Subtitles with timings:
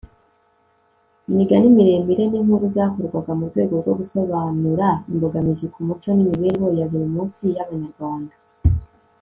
[1.29, 7.43] imigani miremire ni nkuru zakorwaga murwego rwo gusobanura imbogamizi ku muco n'imibereho ya buri munsi
[7.55, 8.33] y'abanyarwanda